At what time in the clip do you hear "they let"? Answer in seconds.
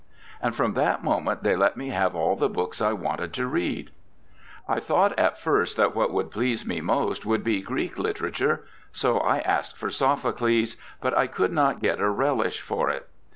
1.43-1.77